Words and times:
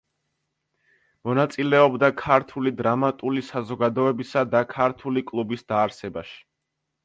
მონაწილეობდა 1.29 2.09
ქართული 2.23 2.73
დრამატული 2.81 3.45
საზოგადოებისა 3.53 4.47
და 4.57 4.65
ქართული 4.75 5.27
კლუბის 5.33 5.67
დაარსებაში. 5.73 6.39